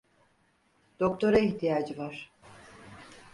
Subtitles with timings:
[0.99, 2.31] Doktora ihtiyacı var.